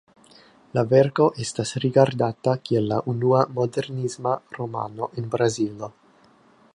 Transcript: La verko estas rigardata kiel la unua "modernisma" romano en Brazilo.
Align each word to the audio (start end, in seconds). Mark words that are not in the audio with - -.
La 0.77 0.83
verko 0.93 1.27
estas 1.45 1.73
rigardata 1.83 2.55
kiel 2.69 2.89
la 2.93 2.99
unua 3.15 3.43
"modernisma" 3.59 4.33
romano 4.59 5.11
en 5.21 5.31
Brazilo. 5.37 5.95